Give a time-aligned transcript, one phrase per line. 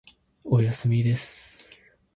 [0.43, 1.69] おやすみです。